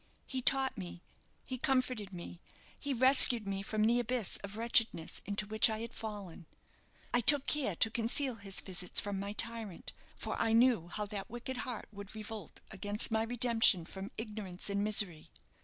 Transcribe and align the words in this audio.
He 0.25 0.41
taught 0.41 0.79
me, 0.79 1.03
he 1.43 1.59
comforted 1.59 2.11
me, 2.11 2.41
he 2.79 2.91
rescued 2.91 3.45
me 3.47 3.61
from 3.61 3.83
the 3.83 3.99
abyss 3.99 4.37
of 4.37 4.57
wretchedness 4.57 5.21
into 5.27 5.45
which 5.45 5.69
I 5.69 5.81
had 5.81 5.93
fallen. 5.93 6.47
I 7.13 7.21
took 7.21 7.45
care 7.45 7.75
to 7.75 7.91
conceal 7.91 8.33
his 8.37 8.61
visits 8.61 8.99
from 8.99 9.19
my 9.19 9.33
tyrant, 9.33 9.93
for 10.15 10.35
I 10.41 10.53
knew 10.53 10.87
how 10.87 11.05
that 11.05 11.29
wicked 11.29 11.57
heart 11.57 11.87
would 11.91 12.15
revolt 12.15 12.61
against 12.71 13.11
my 13.11 13.21
redemption 13.21 13.85
from 13.85 14.09
ignorance 14.17 14.71
and 14.71 14.83
misery. 14.83 15.29